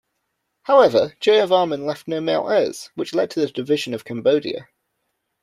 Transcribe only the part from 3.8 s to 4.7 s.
of Cambodia.